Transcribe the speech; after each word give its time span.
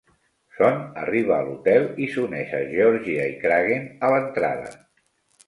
Sean 0.53 0.77
arriba 1.01 1.35
a 1.35 1.43
l'hotel 1.49 1.85
i 2.05 2.07
s'uneix 2.15 2.57
a 2.61 2.63
Georgia 2.73 3.29
i 3.35 3.37
Kragen 3.45 3.87
a 4.09 4.13
l'entrada. 4.17 4.75